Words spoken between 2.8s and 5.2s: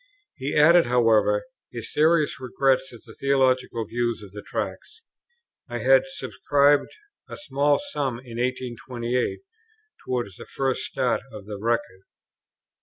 at the theological views of the Tracts.